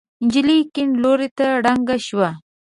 [0.25, 2.29] نجلۍ کيڼ لور ته ړنګه شوه.